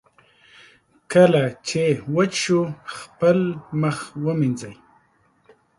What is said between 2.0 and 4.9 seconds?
وچ شو، خپل مخ ومینځئ.